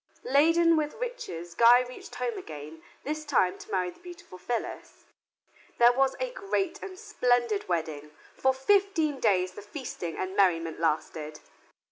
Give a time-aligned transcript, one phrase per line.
[0.23, 5.03] Laden with riches, Guy reached home again, this time to marry the beautiful Phyllis.
[5.77, 8.09] There was a great and splendid wedding.
[8.35, 11.39] For fifteen days the feasting and merriment lasted.